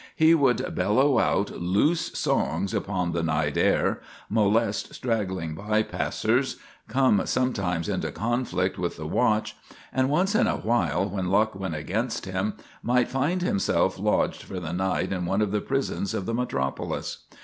[0.15, 7.21] He would bellow out loose songs upon the night air, molest straggling by passers, come
[7.25, 9.55] sometimes into conflict with the watch,
[9.93, 14.59] and once in a while, when luck went against him, might find himself lodged for
[14.59, 17.19] the night in one of the prisons of the metropolis.